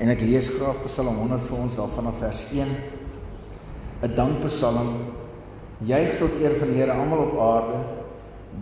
En 0.00 0.08
ek 0.08 0.22
lees 0.24 0.46
graag 0.54 0.78
Psalm 0.86 1.18
100 1.20 1.42
vir 1.44 1.58
ons 1.60 1.74
daar 1.76 1.90
vanaf 1.92 2.22
vers 2.22 2.46
1. 2.56 2.70
'n 4.00 4.14
Dankpsalm. 4.16 4.94
Juig 5.84 6.16
tot 6.16 6.36
eer 6.40 6.54
van 6.56 6.72
die 6.72 6.78
Here 6.80 6.92
almal 6.92 7.26
op 7.26 7.34
aarde. 7.36 7.80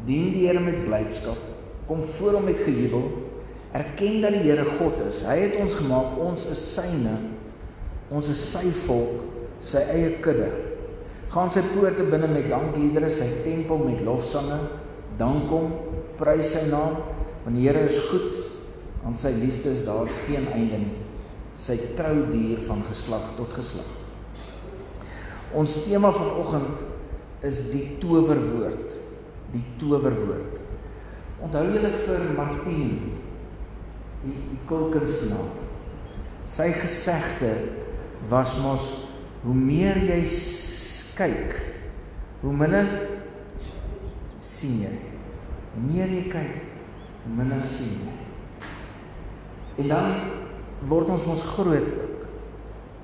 Dien 0.04 0.32
die 0.35 0.48
Here 0.48 0.61
met 0.61 0.82
blydskap. 0.85 1.38
Kom 1.87 2.03
voor 2.03 2.32
hom 2.32 2.45
met 2.45 2.59
gejubel. 2.59 3.06
Erken 3.72 4.21
dat 4.21 4.35
die 4.35 4.51
Here 4.51 4.64
God 4.64 5.01
is. 5.06 5.23
Hy 5.23 5.38
het 5.46 5.56
ons 5.56 5.79
gemaak. 5.79 6.19
Ons 6.19 6.46
is 6.46 6.74
syne. 6.74 7.19
Ons 8.11 8.29
is 8.29 8.50
sy 8.50 8.73
volk, 8.73 9.23
sy 9.61 9.79
eie 9.95 10.18
kudde. 10.18 10.50
Gaan 11.29 11.50
sy 11.50 11.62
poorte 11.75 12.02
binne 12.02 12.27
met 12.27 12.48
dankliedere, 12.50 13.11
sy 13.11 13.29
tempel 13.45 13.79
met 13.79 14.00
lofsange. 14.00 14.59
Dank 15.20 15.50
hom, 15.50 15.75
prys 16.16 16.57
sy 16.57 16.64
naam, 16.66 16.98
want 17.45 17.55
die 17.55 17.68
Here 17.68 17.84
is 17.84 18.00
goed. 18.11 18.43
Aan 19.05 19.14
sy 19.14 19.30
liefde 19.36 19.70
is 19.70 19.84
daar 19.84 20.09
geen 20.25 20.48
einde 20.50 20.82
nie 20.82 21.08
sy 21.59 21.77
trou 21.98 22.29
duur 22.30 22.61
van 22.69 22.85
geslag 22.87 23.33
tot 23.39 23.57
geslag. 23.59 23.91
Ons 25.59 25.79
tema 25.83 26.12
vanoggend 26.15 26.84
is 27.47 27.62
die 27.73 27.84
towerwoord, 28.03 28.98
die 29.55 29.65
towerwoord. 29.81 30.61
Onthou 31.43 31.65
julle 31.71 31.91
vir 31.95 32.29
Martin 32.37 32.84
die 32.89 33.17
die 34.23 34.59
kulkunstenaar. 34.69 35.51
Sy 36.48 36.71
gesegde 36.75 37.53
was 38.31 38.56
mos 38.59 38.91
hoe 39.45 39.55
meer 39.55 40.01
jy 40.03 40.23
kyk, 41.19 41.55
hoe 42.43 42.55
minder 42.55 42.89
sien 44.43 44.81
jy. 44.83 44.95
Hoe 45.75 45.84
meer 45.84 46.11
jy 46.17 46.25
kyk, 46.33 46.56
hoe 47.25 47.37
minder 47.39 47.62
sien 47.62 47.95
jy. 48.06 48.17
En 49.79 49.91
dan 49.93 50.15
word 50.87 51.10
ons 51.10 51.27
mos 51.27 51.42
groot 51.56 51.88
ook 52.05 52.27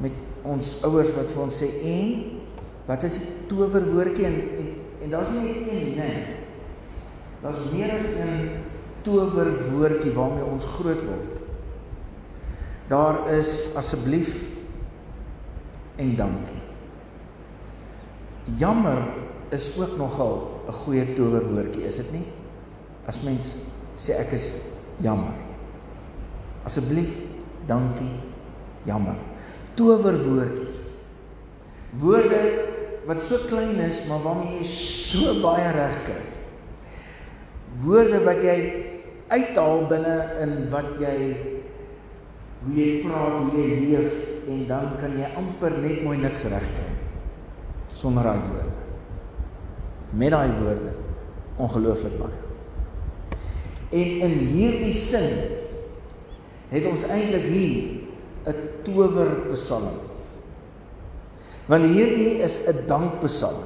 met 0.04 0.12
ons 0.44 0.76
ouers 0.84 1.12
wat 1.16 1.30
vir 1.30 1.42
ons 1.42 1.60
sê 1.62 1.68
en 1.90 2.14
wat 2.86 3.04
is 3.08 3.18
die 3.22 3.28
towerwoordjie 3.50 4.26
en 4.28 4.38
en, 4.60 4.70
en 5.04 5.12
daar's 5.12 5.32
nie 5.34 5.44
net 5.44 5.68
een 5.68 5.80
nie, 5.80 5.94
nee. 5.98 6.40
Daar's 7.44 7.60
meer 7.72 7.92
as 7.92 8.06
een 8.08 8.44
towerwoordjie 9.04 10.12
waarmee 10.16 10.46
ons 10.48 10.64
groot 10.78 11.02
word. 11.04 11.42
Daar 12.88 13.18
is 13.32 13.68
asseblief 13.76 14.36
en 16.00 16.14
dankie. 16.16 16.60
Jammer 18.60 19.02
is 19.52 19.70
ook 19.76 19.96
nogal 19.96 20.62
'n 20.68 20.72
goeie 20.72 21.12
towerwoordjie, 21.12 21.84
is 21.84 21.96
dit 21.96 22.12
nie? 22.12 22.26
As 23.06 23.22
mens 23.22 23.56
sê 23.96 24.16
ek 24.16 24.32
is 24.32 24.54
jammer. 24.96 25.36
Asseblief 26.64 27.33
dankie, 27.66 28.12
jammer. 28.88 29.16
Towerwoordjies. 29.74 30.80
Woorde 32.00 32.40
wat 33.06 33.22
so 33.22 33.38
klein 33.46 33.78
is, 33.84 34.02
maar 34.08 34.22
waarmee 34.24 34.58
jy 34.58 34.68
so 34.68 35.34
baie 35.42 35.70
reg 35.76 36.00
kry. 36.06 36.22
Woorde 37.84 38.22
wat 38.24 38.42
jy 38.44 38.56
uithaal 39.28 39.86
binne 39.90 40.16
in 40.44 40.54
wat 40.72 40.92
jy 41.00 41.16
hoe 42.64 42.74
jy 42.76 42.90
praat, 43.04 43.40
hoe 43.40 43.60
jy 43.60 43.80
leef 43.88 44.20
en 44.48 44.66
dan 44.68 44.94
kan 45.00 45.16
jy 45.18 45.28
amper 45.36 45.74
net 45.82 46.02
mooi 46.04 46.16
niks 46.20 46.46
reg 46.52 46.68
kry 46.76 46.92
sonder 47.94 48.26
daai 48.26 48.40
woorde. 48.48 48.80
Met 50.18 50.32
daai 50.34 50.50
woorde 50.58 50.94
ongelooflik 51.62 52.16
baie. 52.18 52.40
En 53.94 54.08
in 54.26 54.38
hierdie 54.50 54.94
sin 54.94 55.28
het 56.74 56.86
ons 56.90 57.06
eintlik 57.06 57.46
hier 57.46 58.02
'n 58.50 58.56
towerpsalm. 58.84 60.00
Want 61.66 61.84
hierdie 61.84 62.42
is 62.42 62.60
'n 62.60 62.86
dankpsalm. 62.86 63.62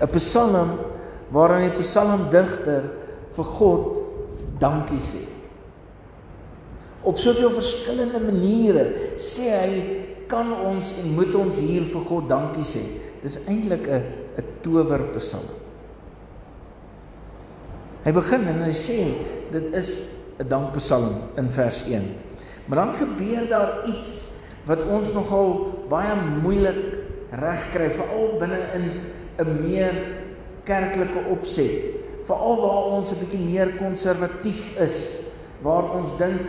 'n 0.00 0.08
Psalm 0.14 0.78
waarin 1.30 1.70
die 1.70 1.78
psalmdigter 1.78 2.84
vir 3.34 3.44
God 3.44 4.04
dankie 4.58 5.00
sê. 5.00 5.24
Op 7.02 7.18
soveel 7.18 7.50
verskillende 7.50 8.20
maniere 8.20 9.16
sê 9.16 9.50
hy 9.50 9.74
kan 10.28 10.52
ons 10.52 10.92
en 10.92 11.14
moet 11.14 11.34
ons 11.34 11.60
hier 11.60 11.84
vir 11.84 12.00
God 12.00 12.28
dankie 12.28 12.64
sê. 12.64 12.84
Dis 13.22 13.38
eintlik 13.46 13.88
'n 13.88 14.02
'n 14.38 14.44
towerpsalm. 14.62 15.48
Hy 18.04 18.12
begin 18.12 18.46
en 18.48 18.62
hy 18.62 18.72
sê 18.72 19.14
dit 19.52 19.74
is 19.74 20.04
'n 20.38 20.48
dankpsalm 20.48 21.34
in 21.36 21.48
vers 21.50 21.84
1. 21.84 22.14
Maar 22.66 22.78
dan 22.78 22.94
gebeur 22.94 23.48
daar 23.48 23.86
iets 23.86 24.26
wat 24.64 24.84
ons 24.84 25.12
nogal 25.12 25.74
baie 25.88 26.14
moeilik 26.42 26.98
regkry 27.30 27.90
veral 27.90 28.36
binne 28.38 28.60
in 28.74 28.84
'n 29.38 29.60
meer 29.62 29.94
kerklike 30.64 31.18
opset, 31.30 31.94
veral 32.22 32.60
waar 32.60 32.84
ons 32.98 33.12
'n 33.12 33.18
bietjie 33.18 33.40
meer 33.40 33.74
konservatief 33.76 34.76
is, 34.76 35.16
waar 35.62 35.90
ons 35.96 36.16
dink 36.16 36.40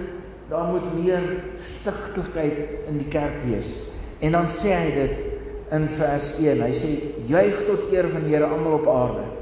daar 0.50 0.68
moet 0.68 1.04
meer 1.04 1.44
stigtigheid 1.56 2.78
in 2.88 2.98
die 2.98 3.08
kerk 3.08 3.42
wees. 3.42 3.82
En 4.20 4.32
dan 4.32 4.50
sê 4.50 4.74
hy 4.74 4.94
dit 4.94 5.24
in 5.72 5.88
vers 5.88 6.34
1. 6.40 6.62
Hy 6.62 6.72
sê 6.74 6.90
juig 7.30 7.64
tot 7.64 7.92
eer 7.92 8.10
van 8.10 8.24
die 8.24 8.36
Here 8.36 8.46
almal 8.46 8.80
op 8.80 8.88
aarde. 8.88 9.39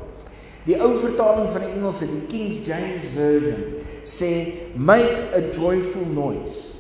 Die 0.68 0.76
ou 0.84 0.92
vertaling 1.00 1.48
van 1.48 1.64
die 1.64 1.70
Engelse, 1.78 2.10
die 2.12 2.26
King 2.28 2.52
James 2.68 3.08
version, 3.16 3.62
sê 4.04 4.32
make 4.76 5.24
a 5.32 5.46
joyful 5.48 6.04
noise. 6.12 6.74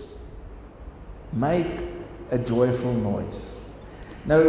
Make 1.31 1.85
a 2.31 2.37
joyful 2.37 2.91
noise. 2.91 3.45
Nou 4.27 4.41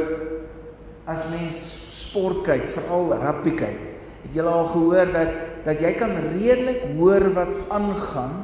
as 1.09 1.23
mens 1.31 1.63
sport 1.93 2.43
kyk, 2.45 2.67
veral 2.69 3.15
rugby 3.15 3.55
kyk, 3.57 3.87
het 4.25 4.35
jy 4.35 4.45
al 4.45 4.67
gehoor 4.73 5.13
dat 5.15 5.37
dat 5.65 5.83
jy 5.85 5.93
kan 6.01 6.17
redelik 6.33 6.83
hoor 6.97 7.29
wat 7.37 7.55
aangaan 7.75 8.43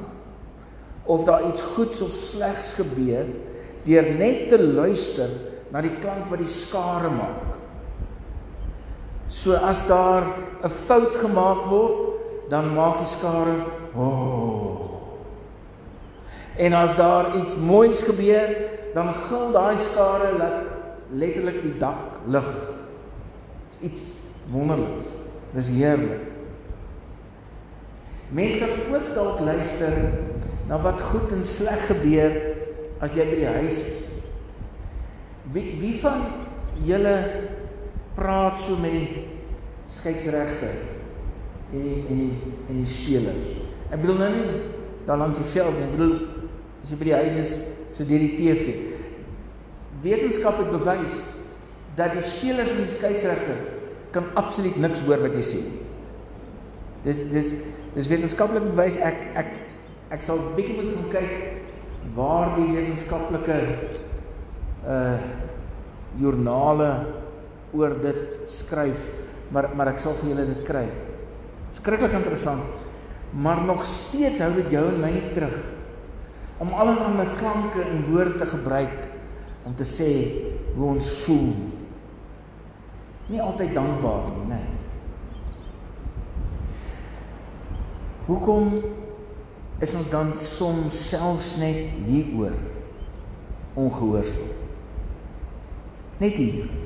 of 1.11 1.25
daar 1.27 1.45
iets 1.49 1.65
goeds 1.75 2.03
of 2.05 2.13
slegs 2.13 2.75
gebeur 2.79 3.29
deur 3.85 4.09
net 4.17 4.49
te 4.49 4.59
luister 4.61 5.33
na 5.73 5.83
die 5.85 5.93
klank 6.01 6.31
wat 6.31 6.41
die 6.41 6.49
skare 6.49 7.11
maak. 7.13 7.64
So 9.29 9.55
as 9.55 9.87
daar 9.87 10.23
'n 10.63 10.69
fout 10.69 11.17
gemaak 11.17 11.67
word, 11.67 11.97
dan 12.49 12.75
maak 12.75 12.99
die 12.99 13.07
skare 13.07 13.65
o. 13.95 14.01
Oh. 14.01 14.81
En 16.57 16.73
as 16.73 16.97
daar 16.97 17.37
iets 17.37 17.57
moois 17.57 18.03
gebeur, 18.03 18.57
dan 18.95 19.15
gil 19.15 19.51
daai 19.53 19.77
skare 19.77 20.39
dat 20.39 20.53
letterlik 21.11 21.63
die 21.63 21.77
dak 21.77 22.21
lig. 22.27 22.51
Dis 23.69 23.91
iets 23.91 24.05
wonderliks. 24.51 25.07
Dis 25.55 25.69
heerlik. 25.69 26.31
Mense 28.35 28.59
kan 28.59 28.95
ook 28.95 29.15
dalk 29.15 29.41
luister 29.41 29.93
na 30.69 30.79
wat 30.81 31.01
goed 31.01 31.33
en 31.33 31.45
sleg 31.45 31.87
gebeur 31.87 32.33
as 33.05 33.15
jy 33.19 33.27
by 33.29 33.37
die 33.43 33.53
huis 33.59 33.83
is. 33.85 34.07
Wie 35.53 35.75
wie 35.81 35.95
van 36.01 36.25
julle 36.83 37.17
praat 38.15 38.61
so 38.63 38.77
met 38.81 38.95
die 38.95 39.25
skeieregter 39.91 40.75
en 41.75 41.83
die 41.83 42.01
en 42.09 42.23
die 42.23 42.53
en 42.71 42.81
die 42.81 42.89
spelers. 42.89 43.51
Ek 43.91 44.01
bedoel 44.03 44.21
nou 44.23 44.33
nie 44.35 44.49
dan 45.09 45.21
langs 45.21 45.41
die 45.41 45.49
veld 45.49 45.79
nie. 45.79 45.87
Ek 45.87 45.97
bedoel 45.97 46.15
as 46.85 46.93
jy 46.93 46.99
by 47.01 47.09
die 47.09 47.17
huis 47.19 47.39
is, 47.41 47.55
so 47.95 48.07
deur 48.09 48.23
die 48.23 48.35
TV. 48.39 48.77
Wetenskap 50.05 50.61
het 50.61 50.73
bewys 50.73 51.25
dat 51.99 52.15
die 52.17 52.25
spelers 52.25 52.75
en 52.75 52.85
die 52.85 52.91
skeieregter 52.91 53.61
kan 54.15 54.31
absoluut 54.39 54.77
niks 54.81 55.03
hoor 55.07 55.23
wat 55.25 55.35
jy 55.37 55.45
sê. 55.47 55.63
Dis 57.05 57.21
dis 57.33 57.55
dis 57.95 58.11
wetenskaplik 58.11 58.71
bewys. 58.71 58.99
Ek 58.99 59.29
ek 59.39 59.59
ek 60.15 60.23
sal 60.25 60.41
bietjie 60.57 60.77
moet 60.79 60.95
gaan 60.95 61.11
kyk 61.13 62.13
waar 62.15 62.55
die 62.59 62.71
wetenskaplike 62.71 63.59
uh 64.85 65.19
joernale 66.15 66.89
oor 67.75 67.99
dit 68.03 68.51
skryf, 68.51 69.11
maar 69.53 69.71
maar 69.77 69.93
ek 69.93 70.01
sal 70.03 70.17
vir 70.21 70.33
julle 70.33 70.47
dit 70.51 70.65
kry. 70.67 70.87
Skrikkelik 71.75 72.17
interessant. 72.21 72.83
Maar 73.35 73.65
nog 73.67 73.83
steeds 73.85 74.39
hou 74.45 74.53
dit 74.55 74.71
jou 74.71 74.85
en 74.93 75.01
my 75.03 75.13
terug 75.35 75.57
om 76.63 76.71
allerlei 76.79 77.33
klanke 77.35 77.83
en 77.83 78.05
woorde 78.07 78.39
te 78.39 78.47
gebruik 78.47 79.09
om 79.67 79.75
te 79.75 79.85
sê 79.85 80.11
hoe 80.77 80.87
ons 80.93 81.09
voel. 81.25 81.51
Nie 83.27 83.41
altyd 83.43 83.75
dankbaar 83.75 84.29
nie, 84.37 84.47
nee. 84.53 84.71
Hoekom 88.29 88.71
is 89.85 89.93
ons 89.99 90.09
dan 90.13 90.31
soms 90.41 91.01
selfs 91.11 91.55
net 91.61 91.99
hieroor 92.07 92.57
ongehoorsaam? 93.75 94.53
Net 96.23 96.39
hier. 96.39 96.84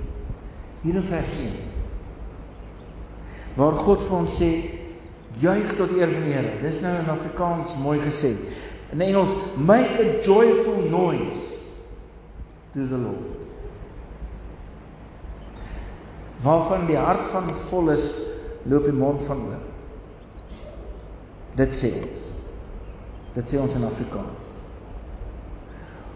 Hier 0.83 0.95
in 0.95 1.03
vers 1.03 1.35
1. 1.35 1.57
Waar 3.59 3.79
God 3.83 4.05
vir 4.07 4.17
ons 4.19 4.37
sê 4.39 4.51
juig 5.43 5.73
tot 5.79 5.93
eer 5.97 6.11
van 6.13 6.27
die 6.27 6.35
Here. 6.35 6.55
Dis 6.63 6.79
nou 6.85 6.95
in 7.01 7.11
Afrikaans 7.11 7.75
mooi 7.83 7.99
gesê. 8.03 8.37
In 8.95 9.03
Engels, 9.05 9.35
make 9.57 9.99
a 9.99 10.21
joyful 10.23 10.87
noise 10.91 11.59
to 12.73 12.87
the 12.87 12.97
Lord. 12.97 13.35
Waarvan 16.39 16.87
die 16.87 16.97
hart 16.97 17.27
van 17.27 17.51
vol 17.67 17.91
is, 17.91 18.07
loop 18.71 18.87
die 18.87 18.95
mond 18.95 19.23
van 19.27 19.43
oor. 19.49 19.65
Dit 21.59 21.75
sê 21.75 21.91
ons. 21.99 22.29
Dit 23.35 23.51
sê 23.51 23.59
ons 23.59 23.75
in 23.75 23.87
Afrikaans. 23.89 24.53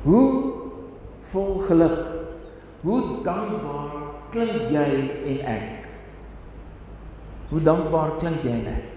Hoe 0.07 0.27
vol 1.33 1.59
geluk, 1.67 1.99
hoe 2.87 3.01
dankbaar 3.27 4.12
klink 4.33 4.67
jy 4.73 4.89
en 5.29 5.39
ek? 5.53 5.89
Hoe 7.53 7.61
dankbaar 7.61 8.17
klink 8.21 8.45
jy 8.45 8.55
en 8.57 8.69
ek? 8.73 8.89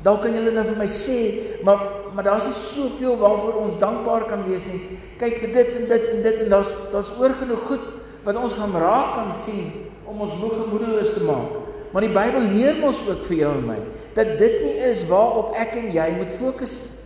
Dalk 0.00 0.22
kan 0.24 0.32
julle 0.32 0.52
nou 0.56 0.64
vir 0.64 0.78
my 0.80 0.88
sê, 0.88 1.18
maar 1.66 1.88
maar 2.10 2.26
daar's 2.26 2.48
nie 2.48 2.56
soveel 2.58 3.18
waarvoor 3.20 3.60
ons 3.60 3.76
dankbaar 3.78 4.24
kan 4.26 4.40
wees 4.48 4.64
nie. 4.66 4.96
Kyk 5.20 5.36
vir 5.44 5.52
dit 5.54 5.76
en 5.78 5.84
dit 5.92 6.06
en 6.10 6.22
dit 6.24 6.40
en 6.44 6.48
daar's 6.56 6.72
daar's 6.90 7.12
oorgenoeg 7.20 7.66
goed 7.68 7.84
wat 8.24 8.38
ons 8.40 8.56
gaan 8.58 8.72
raak 8.74 9.12
kan 9.14 9.28
sien 9.36 9.68
om 10.08 10.24
ons 10.24 10.32
moeg 10.40 10.56
gemoedeloos 10.56 11.12
te 11.14 11.22
maak. 11.22 11.60
Maar 11.92 12.06
die 12.06 12.14
Bybel 12.14 12.48
leer 12.54 12.80
ons 12.86 13.02
ook 13.06 13.22
vir 13.28 13.36
jou 13.44 13.52
en 13.60 13.68
my 13.68 13.78
dat 14.16 14.34
dit 14.40 14.56
nie 14.64 14.74
is 14.88 15.04
waarop 15.10 15.54
ek 15.58 15.76
en 15.78 15.92
jy 15.94 16.08
moet 16.16 16.34
fokus 16.34 16.80
nie. 16.82 16.96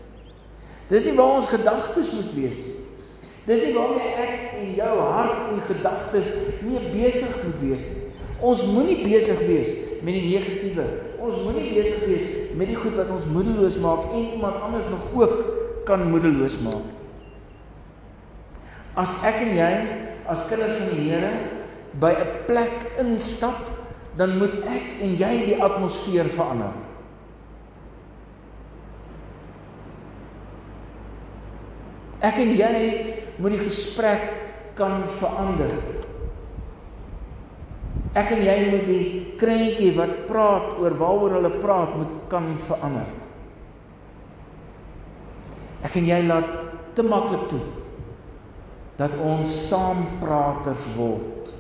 Dis 0.88 1.06
nie 1.08 1.16
waar 1.16 1.38
ons 1.40 1.48
gedagtes 1.48 2.12
moet 2.12 2.32
wees 2.36 2.62
nie. 2.64 2.83
Dis 3.44 3.61
nie 3.61 3.75
waarmee 3.75 4.12
ek 4.17 4.55
en 4.56 4.70
jou 4.79 4.93
hart 5.00 5.50
en 5.52 5.61
gedagtes 5.69 6.31
nie 6.64 6.81
besig 6.94 7.35
moet 7.44 7.58
wees 7.61 7.85
nie. 7.91 8.06
Ons 8.44 8.64
moenie 8.69 9.02
besig 9.05 9.41
wees 9.44 9.75
met 10.05 10.17
die 10.17 10.25
negatiewe. 10.31 10.87
Ons 11.20 11.37
moenie 11.44 11.75
besig 11.76 12.06
wees 12.08 12.25
met 12.56 12.70
die 12.70 12.79
goed 12.79 12.96
wat 12.96 13.12
ons 13.12 13.29
moedeloos 13.29 13.76
maak 13.82 14.08
en 14.12 14.32
iemand 14.37 14.62
anders 14.64 14.88
nog 14.93 15.05
ook 15.12 15.37
kan 15.88 16.06
moedeloos 16.08 16.58
maak. 16.64 16.88
As 18.96 19.17
ek 19.26 19.43
en 19.44 19.52
jy 19.58 19.70
as 20.31 20.44
kinders 20.49 20.79
van 20.79 20.93
die 20.94 21.08
Here 21.11 21.32
by 22.00 22.12
'n 22.14 22.46
plek 22.46 22.96
instap, 22.99 23.70
dan 24.17 24.38
moet 24.38 24.55
ek 24.64 25.02
en 25.02 25.17
jy 25.19 25.35
die 25.46 25.58
atmosfeer 25.62 26.31
verander. 26.31 26.73
Ek 32.25 32.38
en 32.38 32.55
jy 32.56 32.81
moet 33.38 33.56
die 33.56 33.64
gesprek 33.64 34.26
kan 34.78 35.02
verander. 35.06 35.72
Ek 38.14 38.31
en 38.34 38.42
jy 38.46 38.56
moet 38.70 38.84
die 38.86 39.04
krentjie 39.38 39.90
wat 39.96 40.25
praat 40.28 40.76
oor 40.78 40.94
waaroor 40.98 41.38
hulle 41.38 41.52
praat 41.62 41.96
moet 41.98 42.12
kan 42.31 42.52
verander. 42.58 43.08
Ek 45.84 45.96
en 45.98 46.06
jy 46.08 46.20
laat 46.25 46.52
te 46.94 47.02
maklik 47.02 47.48
toe 47.50 47.64
dat 48.98 49.16
ons 49.19 49.50
saampraters 49.69 50.86
word. 50.94 51.50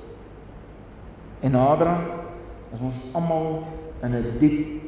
En 1.42 1.56
naderhand 1.58 2.20
is 2.72 2.80
ons 2.80 3.00
almal 3.12 3.64
in 4.06 4.14
'n 4.14 4.38
diep 4.38 4.82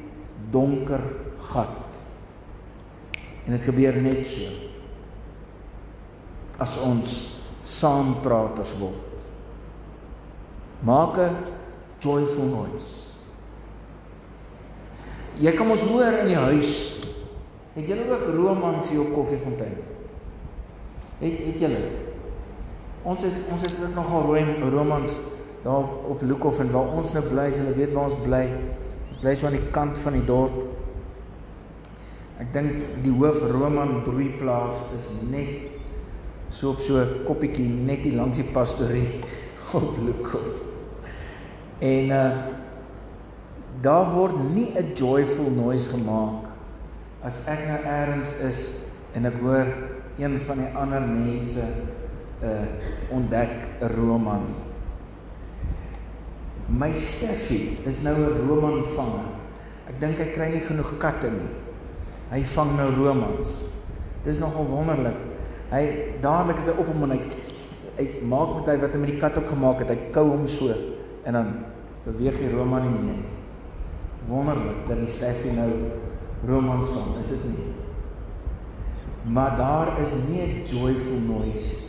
donker 0.51 1.03
gat. 1.51 2.07
En 3.47 3.53
dit 3.53 3.63
gebeur 3.63 4.01
net 4.03 4.27
so 4.27 4.43
as 6.59 6.77
ons 6.79 7.27
saampraters 7.67 8.77
word. 8.81 9.03
Maak 10.83 11.19
'n 11.19 11.37
joyful 12.01 12.45
noise. 12.45 12.95
Jy 15.41 15.53
kan 15.53 15.71
ons 15.71 15.85
hoor 15.85 16.13
in 16.23 16.27
die 16.27 16.37
huis. 16.37 16.95
Het 17.75 17.89
julle 17.89 18.09
ook 18.09 18.29
romans 18.33 18.91
hier 18.91 19.01
op 19.01 19.13
Koffiefontein? 19.13 19.77
Het 21.19 21.39
het 21.45 21.59
julle? 21.59 21.83
Ons 23.05 23.23
het 23.23 23.33
ons 23.53 23.63
het 23.63 23.75
ook 23.83 23.95
nogal 23.95 24.23
rooi 24.23 24.71
romans 24.71 25.21
daar 25.63 25.77
op, 25.77 26.05
op 26.09 26.23
Lukhof 26.23 26.59
en 26.59 26.71
waar 26.71 26.89
ons 26.89 27.13
nou 27.13 27.25
bly, 27.27 27.49
jy 27.51 27.75
weet 27.77 27.93
waar 27.93 28.09
ons 28.09 28.21
bly. 28.23 28.45
Ons 29.09 29.19
bly 29.19 29.35
so 29.35 29.47
aan 29.47 29.59
die 29.59 29.71
kant 29.75 29.99
van 29.99 30.13
die 30.13 30.25
dorp. 30.25 30.57
Ek 32.41 32.53
dink 32.53 33.03
die 33.05 33.13
hoof 33.13 33.43
Roman 33.51 34.03
broeiplaas 34.05 34.83
is 34.97 35.11
net 35.31 35.76
so 36.49 36.71
op 36.71 36.81
so 36.81 37.03
koppietjie 37.27 37.69
net 37.69 38.05
hier 38.07 38.17
langs 38.19 38.39
die 38.39 38.47
pastorie 38.53 39.23
op 39.79 39.97
Lukhof. 40.03 40.63
En 41.79 42.15
uh 42.15 42.31
daar 43.83 44.09
word 44.09 44.39
nie 44.55 44.73
'n 44.73 44.95
joyful 44.95 45.51
noise 45.51 45.91
gemaak 45.91 46.49
as 47.21 47.41
ek 47.45 47.67
nou 47.69 47.81
eers 47.85 48.33
is 48.41 48.73
en 49.13 49.27
ek 49.27 49.37
hoor 49.41 49.69
een 50.17 50.39
van 50.41 50.59
die 50.59 50.73
ander 50.73 51.03
mense 51.03 51.61
uh 52.43 52.65
ontdek 53.11 53.69
'n 53.81 53.93
roman 53.97 54.47
nie. 54.47 54.65
My 56.67 56.93
Steffie 56.93 57.79
is 57.85 58.01
nou 58.01 58.17
'n 58.17 58.49
roman 58.49 58.85
vanger. 58.85 59.29
Ek 59.89 60.01
dink 60.01 60.19
hy 60.19 60.27
kry 60.35 60.49
nie 60.51 60.61
genoeg 60.61 60.97
katte 60.99 61.31
nie. 61.31 61.51
Hy 62.31 62.43
vang 62.43 62.77
nou 62.77 62.91
romans. 62.91 63.69
Dis 64.25 64.39
nogal 64.39 64.67
wonderlik. 64.67 65.36
Hy 65.71 65.85
dadelik 66.23 66.59
is 66.63 66.69
hy 66.71 66.77
op 66.79 66.87
hom 66.87 67.07
en 67.09 67.17
hy 67.17 67.21
hy 67.97 68.05
maak 68.29 68.53
met 68.59 68.69
hy 68.69 68.77
wat 68.83 68.93
hy 68.93 69.01
met 69.01 69.11
die 69.15 69.21
kat 69.21 69.39
ook 69.41 69.49
gemaak 69.49 69.81
het. 69.83 69.91
Hy 69.91 70.11
kou 70.15 70.29
hom 70.29 70.47
so 70.47 70.75
en 71.27 71.39
dan 71.39 71.49
beweeg 72.05 72.39
die 72.43 72.53
roman 72.53 72.85
nie 72.87 72.93
meer 72.99 73.19
nie. 73.23 73.33
Wonderlik 74.29 74.85
dat 74.89 75.01
die 75.01 75.11
Steffie 75.11 75.55
nou 75.55 75.71
romans 76.47 76.93
vang, 76.95 77.17
is 77.19 77.33
dit 77.35 77.45
nie? 77.51 77.67
Maar 79.27 79.57
daar 79.59 80.01
is 80.03 80.15
nie 80.29 80.43
'n 80.43 80.63
joyful 80.65 81.19
noise 81.19 81.83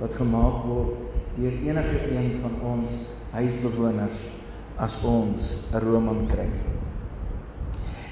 wat 0.00 0.14
gemaak 0.14 0.64
word 0.66 0.92
deur 1.36 1.52
enige 1.52 2.10
een 2.10 2.34
van 2.34 2.54
ons 2.62 3.02
huisbewoners 3.30 4.32
as 4.76 5.00
ons 5.04 5.62
'n 5.72 5.78
roman 5.78 6.26
kry. 6.26 6.48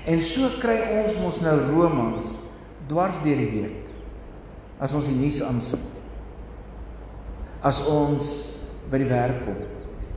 En 0.06 0.20
so 0.20 0.48
kry 0.58 1.02
ons 1.02 1.16
mos 1.18 1.40
nou 1.40 1.58
romans 1.70 2.40
dwars 2.86 3.20
deur 3.22 3.36
die 3.36 3.50
week. 3.50 3.81
As 4.82 4.94
ons 4.98 5.06
die 5.06 5.16
nuus 5.16 5.38
aansit. 5.46 6.02
As 7.62 7.78
ons 7.86 8.26
by 8.90 8.98
die 8.98 9.10
werk 9.10 9.44
kom 9.46 9.60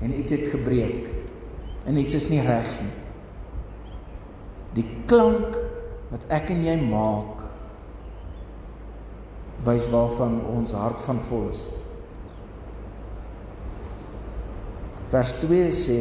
en 0.04 0.14
iets 0.18 0.34
het 0.34 0.50
gebreek 0.52 1.08
en 1.88 2.00
iets 2.02 2.18
is 2.18 2.30
nie 2.34 2.42
reg 2.44 2.68
nie. 2.82 2.94
Die 4.76 4.88
klank 5.08 5.56
wat 6.10 6.26
ek 6.34 6.50
en 6.54 6.66
jy 6.66 6.76
maak 6.82 7.46
wys 9.66 9.88
waarvan 9.94 10.40
ons 10.52 10.76
hart 10.78 11.02
van 11.06 11.22
vol 11.30 11.48
is. 11.54 11.64
Vers 15.14 15.32
2 15.46 15.70
sê 15.74 16.00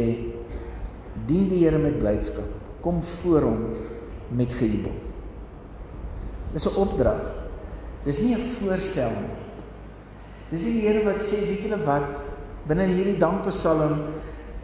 dien 1.28 1.46
die 1.48 1.62
Here 1.62 1.78
met 1.78 2.00
blydskap. 2.00 2.48
Kom 2.84 3.00
voor 3.04 3.46
hom 3.46 3.62
met 4.34 4.52
gejubel. 4.52 4.96
Dis 6.52 6.66
'n 6.66 6.76
opdrag. 6.76 7.43
Dis 8.04 8.20
nie 8.20 8.34
'n 8.34 8.38
voorstel 8.38 9.10
nie. 9.10 9.36
Dis 10.50 10.62
die 10.62 10.80
Here 10.80 11.04
wat 11.04 11.22
sê, 11.22 11.40
weet 11.40 11.62
julle 11.62 11.80
wat, 11.84 12.20
binne 12.68 12.86
hierdie 12.86 13.18
dankpsalm 13.18 13.98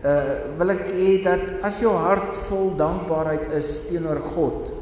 uh 0.00 0.56
wil 0.56 0.70
ek 0.70 0.86
hê 0.88 1.22
dat 1.22 1.62
as 1.62 1.80
jou 1.80 1.92
hart 1.92 2.34
vol 2.48 2.70
dankbaarheid 2.76 3.50
is 3.52 3.82
teenoor 3.88 4.20
God, 4.20 4.72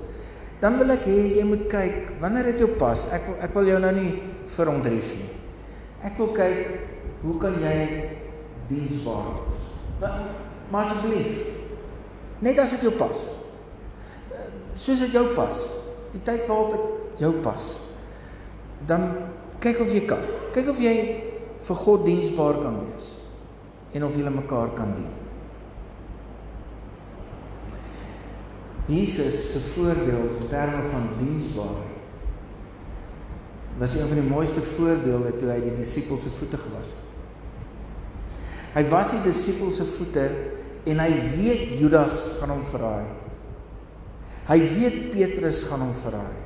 dan 0.60 0.78
wil 0.78 0.90
ek 0.90 1.06
hê 1.06 1.38
jy 1.38 1.44
moet 1.46 1.66
kyk 1.70 2.12
wanneer 2.20 2.52
dit 2.52 2.62
jou 2.62 2.68
pas. 2.78 3.06
Ek 3.10 3.26
wil 3.26 3.36
ek 3.42 3.54
wil 3.54 3.66
jou 3.66 3.80
nou 3.82 3.92
nie 3.92 4.12
verontrief 4.46 5.16
nie. 5.16 5.30
Ek 6.06 6.18
wil 6.18 6.30
kyk 6.34 6.60
hoe 7.22 7.34
kan 7.42 7.58
jy 7.62 7.80
diensbaar 8.68 9.32
wees? 9.34 9.66
Maar, 10.00 10.20
maar 10.70 10.86
asseblief 10.86 11.46
net 12.40 12.58
as 12.62 12.76
dit 12.76 12.86
jou 12.86 12.94
pas. 12.94 13.24
Soos 14.78 15.02
dit 15.02 15.14
jou 15.14 15.26
pas. 15.34 15.64
Die 16.12 16.22
tyd 16.22 16.46
waarop 16.46 16.76
dit 16.76 17.24
jou 17.24 17.32
pas. 17.42 17.88
Dan 18.87 19.08
kyk 19.62 19.80
of 19.80 19.92
jy 19.92 20.04
kan. 20.06 20.23
Kyk 20.54 20.70
of 20.70 20.80
jy 20.82 20.94
vir 21.66 21.80
God 21.85 22.04
diensbaar 22.06 22.61
kan 22.62 22.76
wees 22.85 23.16
en 23.97 24.04
of 24.04 24.16
julle 24.16 24.30
mekaar 24.30 24.75
kan 24.76 24.92
dien. 24.94 25.11
Jesus 28.88 29.52
se 29.52 29.61
voorbeeld 29.61 30.42
in 30.42 30.49
terme 30.49 30.82
van 30.82 31.08
diensbaarheid 31.18 31.97
was 33.78 33.94
een 33.94 34.08
van 34.08 34.18
die 34.18 34.26
mooiste 34.26 34.62
voorbeelde 34.62 35.37
toe 35.38 35.52
hy 35.52 35.61
die 35.62 35.75
disippels 35.78 36.25
se 36.26 36.32
voete 36.35 36.58
gewas 36.58 36.90
het. 36.97 37.04
Hy 38.75 38.82
was 38.90 39.12
die 39.14 39.20
disippels 39.23 39.78
se 39.78 39.87
voete 39.87 40.25
en 40.88 41.02
hy 41.02 41.11
weet 41.37 41.70
Judas 41.78 42.18
gaan 42.40 42.56
hom 42.56 42.64
verraai. 42.66 43.06
Hy 44.49 44.58
weet 44.75 44.99
Petrus 45.12 45.62
gaan 45.68 45.85
hom 45.85 45.94
verraai. 45.94 46.38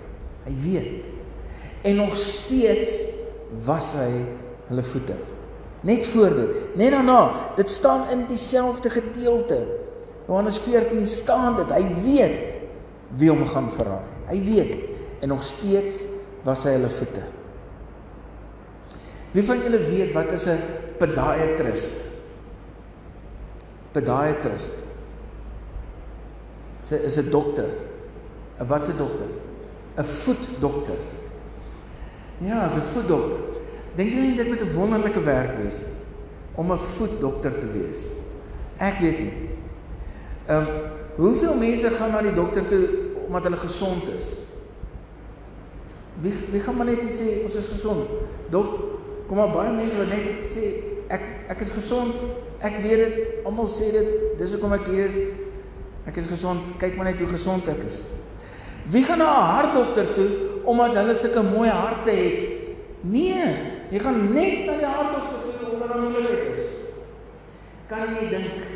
Hy 0.44 0.54
weet. 0.66 1.11
En 1.82 1.96
nog 1.96 2.16
steeds 2.16 3.08
was 3.64 3.92
hy 3.98 4.24
hulle 4.68 4.82
voete. 4.82 5.16
Net 5.82 6.06
voor 6.06 6.34
dit, 6.34 6.76
net 6.78 6.90
daarna, 6.94 7.52
dit 7.58 7.70
staan 7.70 8.08
in 8.08 8.26
dieselfde 8.26 8.90
gedeelte. 8.90 9.66
Johannes 10.26 10.58
14 10.58 11.06
staan 11.06 11.56
dit. 11.56 11.72
Hy 11.74 11.86
weet 12.04 12.56
wie 13.18 13.30
hom 13.30 13.42
gaan 13.46 13.70
verraai. 13.70 14.06
Hy 14.30 14.38
weet 14.46 14.84
en 15.20 15.28
nog 15.28 15.42
steeds 15.42 16.04
was 16.46 16.64
hy 16.66 16.76
hulle 16.76 16.90
voete. 16.90 17.22
Wie 19.32 19.44
van 19.44 19.62
julle 19.64 19.80
weet 19.88 20.12
wat 20.14 20.32
is 20.32 20.46
'n 20.46 20.60
podiatrist? 20.98 22.04
Podiatrist. 23.92 24.82
Sy 26.82 26.94
is 26.94 27.18
'n 27.18 27.30
dokter. 27.30 27.70
'n 28.60 28.66
Wat 28.66 28.88
'n 28.88 28.96
dokter? 28.96 29.28
'n 29.96 30.04
Voetdokter. 30.04 30.98
Ja, 32.42 32.64
as 32.64 32.76
'n 32.76 32.80
voetdokter. 32.80 33.38
Dink 33.94 34.10
jy 34.10 34.20
nie 34.20 34.36
dit 34.36 34.48
moet 34.48 34.62
'n 34.62 34.74
wonderlike 34.74 35.22
werk 35.22 35.56
wees 35.56 35.80
nie 35.80 36.00
om 36.54 36.72
'n 36.72 36.78
voetdokter 36.78 37.58
te 37.58 37.66
wees? 37.72 38.08
Ek 38.78 38.98
weet 38.98 39.18
nie. 39.18 39.32
Ehm 40.46 40.58
um, 40.58 40.66
hoeveel 41.16 41.54
mense 41.54 41.90
gaan 41.90 42.10
na 42.10 42.22
die 42.22 42.32
dokter 42.32 42.64
toe 42.64 42.88
omdat 43.26 43.44
hulle 43.44 43.56
gesond 43.56 44.08
is? 44.08 44.36
Wie 46.20 46.32
wie 46.50 46.60
gaan 46.60 46.76
maar 46.76 46.86
net 46.86 47.00
en 47.00 47.12
sê 47.12 47.42
ons 47.44 47.56
is 47.56 47.68
gesond. 47.68 48.08
Dok, 48.50 48.80
kom 49.28 49.36
maar 49.36 49.50
baie 49.50 49.72
mense 49.72 49.98
wat 49.98 50.08
net 50.08 50.48
sê 50.50 50.82
ek 51.08 51.22
ek 51.48 51.60
is 51.60 51.70
gesond. 51.70 52.26
Ek 52.58 52.78
weet 52.78 52.96
dit. 52.96 53.28
Almal 53.44 53.66
sê 53.66 53.92
dit. 53.92 54.38
Dis 54.38 54.52
hoekom 54.52 54.72
ek 54.72 54.86
hier 54.86 55.04
is. 55.04 55.20
Ek 56.06 56.16
is 56.16 56.26
gesond. 56.26 56.76
Kyk 56.78 56.96
maar 56.96 57.04
net 57.04 57.20
hoe 57.20 57.28
gesond 57.28 57.68
ek 57.68 57.84
is. 57.84 58.04
Wie 58.90 59.04
gaan 59.04 59.18
na 59.18 59.30
'n 59.30 59.50
hartdokter 59.54 60.14
toe 60.14 60.51
omdat 60.64 60.94
hulle 60.94 61.14
sulke 61.14 61.42
mooi 61.42 61.68
harte 61.68 62.10
het? 62.10 62.60
Nee, 63.00 63.46
jy 63.90 63.98
gaan 63.98 64.20
net 64.34 64.66
na 64.66 64.76
die 64.78 64.86
hartdokter 64.86 65.58
toe 65.58 65.70
omdat 65.72 65.94
hulle 65.94 66.10
moeilik 66.10 66.44
is. 66.52 66.66
Kan 67.90 68.14
jy 68.16 68.28
dink 68.30 68.68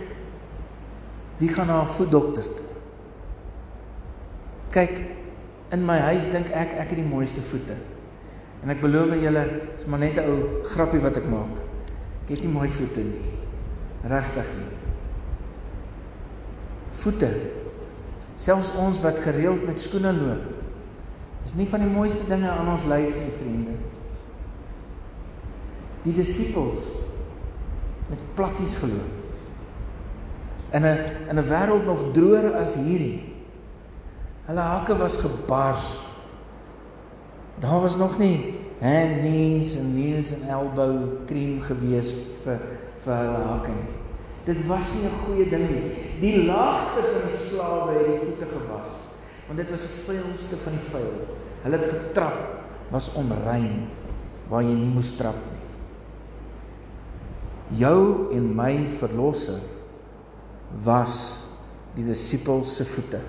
wie 1.37 1.49
gaan 1.53 1.67
na 1.67 1.83
'n 1.83 1.87
voetdokter 1.87 2.45
toe? 2.55 2.67
Kyk, 4.71 5.01
in 5.71 5.85
my 5.85 5.99
huis 5.99 6.27
dink 6.29 6.49
ek 6.49 6.73
ek 6.73 6.89
het 6.89 6.97
die 6.97 7.05
mooiste 7.05 7.43
voete. 7.43 7.77
En 8.63 8.71
ek 8.71 8.81
beloof 8.81 9.15
julle, 9.21 9.45
is 9.77 9.87
maar 9.87 9.99
net 9.99 10.17
'n 10.19 10.29
ou 10.29 10.63
grappie 10.65 11.01
wat 11.01 11.17
ek 11.17 11.29
maak. 11.29 11.61
Ek 12.25 12.29
het 12.29 12.45
nie 12.45 12.53
mooi 12.53 12.69
voete 12.69 13.01
nie. 13.01 13.21
Regtig 14.05 14.49
nie. 14.57 14.73
Voete. 16.91 17.31
Selfs 18.35 18.73
ons 18.73 19.01
wat 19.01 19.21
gereeld 19.21 19.67
met 19.67 19.81
skoene 19.81 20.13
loop, 20.13 20.66
is 21.47 21.55
nie 21.55 21.69
van 21.71 21.85
die 21.85 21.91
mooiste 21.91 22.27
dinge 22.27 22.51
aan 22.51 22.69
ons 22.73 22.89
lyf 22.91 23.15
nie, 23.21 23.31
vriende. 23.31 23.77
Die 26.03 26.15
disippels 26.15 26.91
met 28.11 28.27
plakkies 28.35 28.77
geloop. 28.83 29.15
In 30.75 30.83
'n 30.83 30.99
in 31.31 31.39
'n 31.39 31.49
wêreld 31.49 31.87
nog 31.87 32.13
droër 32.13 32.55
as 32.55 32.75
hierdie 32.75 33.37
Hulle 34.47 34.63
hakke 34.63 34.95
was 34.97 35.17
gebars. 35.17 36.03
Daar 37.59 37.81
was 37.81 37.97
nog 37.97 38.19
nie 38.19 38.55
hand 38.81 39.21
knees 39.21 39.77
en 39.77 39.93
knees 39.93 40.33
en 40.33 40.49
elbow 40.49 41.27
cream 41.27 41.61
gewees 41.65 42.13
vir 42.45 42.61
vir 43.03 43.17
hulle 43.17 43.41
hakke 43.49 43.73
nie. 43.75 43.95
Dit 44.47 44.61
was 44.69 44.93
nie 44.95 45.09
'n 45.09 45.19
goeie 45.25 45.49
ding 45.51 45.67
nie. 45.71 45.91
Die 46.21 46.45
laagste 46.45 47.03
van 47.11 47.23
die 47.27 47.39
slawe 47.39 47.93
het 47.93 48.07
die 48.07 48.19
voete 48.23 48.47
gewas, 48.47 48.91
want 49.47 49.61
dit 49.61 49.71
was 49.71 49.85
die 49.87 49.97
vuilste 50.07 50.59
van 50.59 50.75
die 50.77 50.87
vuil. 50.91 51.15
Hulle 51.63 51.79
het 51.79 51.91
getrap 51.91 52.91
was 52.91 53.11
onrein 53.19 53.87
waar 54.51 54.63
jy 54.63 54.75
nie 54.79 54.91
moes 54.95 55.13
trap 55.19 55.39
nie. 55.51 55.65
Jou 57.81 58.31
en 58.35 58.51
my 58.55 58.73
verlosser 58.99 59.63
was 60.87 61.17
die 61.97 62.05
disippels 62.07 62.77
se 62.79 62.87
voete. 62.87 63.23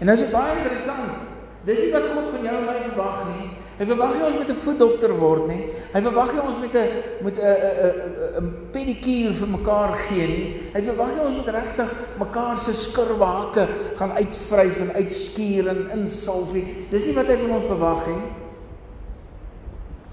En 0.00 0.08
nou 0.08 0.16
is 0.16 0.24
dit 0.24 0.32
baie 0.34 0.56
interessant. 0.58 1.28
Dis 1.64 1.84
nie 1.84 1.92
wat 1.94 2.08
God 2.10 2.28
van 2.32 2.46
jou 2.48 2.54
en 2.58 2.66
my 2.66 2.78
verwag 2.82 3.20
nie. 3.30 3.50
Hy 3.82 3.86
verwag 3.88 4.12
nie 4.14 4.22
ons 4.22 4.36
met 4.38 4.50
'n 4.50 4.62
voetdokter 4.62 5.12
word 5.18 5.48
nie. 5.48 5.62
Hy 5.90 6.00
verwag 6.00 6.32
nie 6.32 6.42
ons 6.42 6.58
met 6.62 6.74
'n 6.74 6.88
met 7.24 7.38
'n 7.38 7.42
'n 7.42 8.44
'n 8.44 8.70
pedikuur 8.70 9.32
vir 9.32 9.48
mekaar 9.48 9.92
gee 10.06 10.26
nie. 10.26 10.46
Hy 10.72 10.82
verwag 10.82 11.10
nie 11.14 11.24
ons 11.24 11.34
moet 11.34 11.48
regtig 11.48 11.90
mekaar 12.18 12.56
se 12.56 12.72
skurwake 12.72 13.68
gaan 13.96 14.12
uitvryf 14.12 14.80
en 14.80 14.94
uitskuur 14.94 15.68
en 15.68 15.90
insalf 15.98 16.52
nie. 16.52 16.86
Dis 16.90 17.06
nie 17.06 17.14
wat 17.14 17.26
hy 17.26 17.36
van 17.36 17.50
ons 17.50 17.66
verwag 17.66 18.06
nie. 18.06 18.22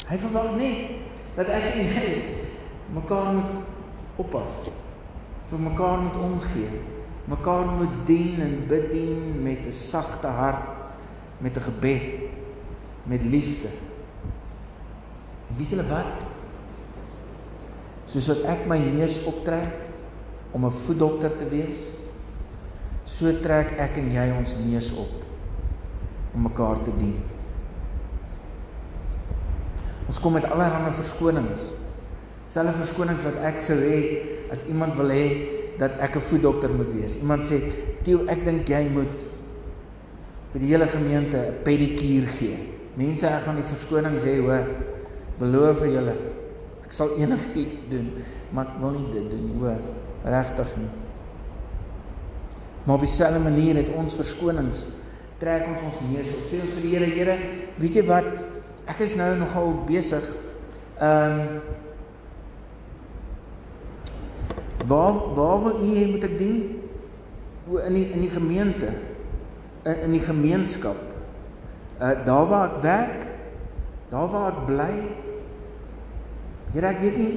Hy 0.09 0.17
verwag 0.17 0.55
net 0.55 0.91
dat 1.35 1.47
ek 1.49 1.75
en 1.75 1.85
jy 1.85 2.23
mekaar 2.93 3.33
moet 3.33 3.53
oppas. 4.17 4.51
vir 5.49 5.59
mekaar 5.59 5.97
moet 5.97 6.17
omgee 6.17 6.69
mekaar 7.29 7.65
moet 7.65 7.93
dien 8.05 8.41
en 8.41 8.67
bedien 8.67 9.43
met 9.43 9.65
'n 9.65 9.71
sagte 9.71 10.27
hart, 10.27 10.65
met 11.37 11.57
'n 11.57 11.61
gebed, 11.61 12.03
met 13.09 13.23
liefde. 13.25 13.71
En 15.49 15.57
weet 15.57 15.73
julle 15.73 15.85
wat? 15.89 16.25
Soos 18.09 18.29
wat 18.29 18.45
ek 18.53 18.67
my 18.69 18.77
neus 18.77 19.17
optrek 19.29 19.87
om 20.53 20.65
'n 20.65 20.71
voetdokter 20.71 21.35
te 21.35 21.49
wees, 21.49 21.93
so 23.03 23.33
trek 23.41 23.73
ek 23.77 23.97
en 23.97 24.11
jy 24.11 24.29
ons 24.37 24.55
neus 24.57 24.93
op 24.93 25.25
om 26.33 26.41
mekaar 26.41 26.81
te 26.81 26.91
dien. 26.97 27.17
Ons 30.07 30.19
kom 30.19 30.33
met 30.33 30.45
allerlei 30.45 30.93
verskonings. 30.93 31.75
Selfe 32.47 32.73
verskonings 32.73 33.23
wat 33.23 33.37
ek 33.37 33.61
sou 33.61 33.77
hê 33.77 33.99
as 34.51 34.65
iemand 34.65 34.95
wil 34.95 35.09
hê 35.09 35.77
dat 35.77 35.95
ek 35.99 36.15
'n 36.15 36.19
voetdokter 36.21 36.69
moet 36.69 36.91
wees. 36.93 37.17
Iemand 37.17 37.43
sê, 37.45 37.61
"Tieu, 38.03 38.25
ek 38.27 38.45
dink 38.45 38.67
jy 38.67 38.89
moet 38.89 39.29
vir 40.49 40.59
die 40.61 40.67
hele 40.67 40.87
gemeente 40.87 41.37
'n 41.37 41.63
pedikuur 41.63 42.27
gee." 42.27 42.78
Mense, 42.99 43.27
ek 43.29 43.45
gaan 43.45 43.59
die 43.59 43.67
verskonings 43.67 44.27
hê, 44.27 44.35
hoor. 44.43 44.67
Beloof 45.39 45.85
vir 45.85 45.93
julle. 45.95 46.15
Ek 46.83 46.95
sal 46.95 47.13
enigiets 47.21 47.85
doen, 47.87 48.09
maar 48.51 48.73
ek 48.73 48.79
wil 48.81 48.97
nie 48.97 49.11
dit 49.13 49.29
doen 49.31 49.45
nie, 49.45 49.59
hoor. 49.61 49.91
Regtig 50.27 50.73
nie. 50.81 50.89
Maar 52.83 52.97
op 52.97 53.05
dieselfde 53.05 53.39
manier 53.43 53.77
het 53.79 53.91
ons 53.93 54.17
verskonings 54.19 54.89
trek 55.39 55.67
ons 55.71 55.83
ons 55.87 55.99
neus 56.09 56.31
op. 56.35 56.47
Sê 56.51 56.59
ons 56.59 56.71
vir 56.75 56.83
die 56.83 56.93
Here, 56.95 57.09
Here, 57.15 57.35
weet 57.79 57.99
jy 57.99 58.03
wat? 58.09 58.27
Ek 58.89 59.03
is 59.05 59.15
nou 59.19 59.29
nogal 59.39 59.75
besig. 59.87 60.33
Ehm 60.99 61.45
um, 61.45 61.77
Waar 64.89 65.13
waar 65.35 65.59
wil 65.61 65.81
u 65.83 65.87
hê 65.91 66.05
moet 66.09 66.23
ek 66.23 66.37
dien? 66.39 66.59
O 67.69 67.77
in 67.83 67.93
die 67.93 68.05
in 68.15 68.23
die 68.23 68.31
gemeente. 68.31 68.87
In 69.85 70.05
in 70.07 70.15
die 70.15 70.23
gemeenskap. 70.23 71.08
Uh 71.99 72.25
daar 72.25 72.45
waar 72.47 72.69
ek 72.71 72.77
werk, 72.81 73.25
daar 74.09 74.27
waar 74.31 74.53
ek 74.53 74.65
bly. 74.65 74.93
Here, 76.71 76.87
ek 76.87 77.01
weet 77.01 77.17
nie, 77.19 77.33